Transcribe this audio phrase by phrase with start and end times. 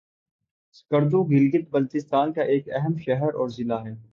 [0.75, 3.93] سکردو گلگت بلتستان کا ایک اہم شہر اور ضلع ہے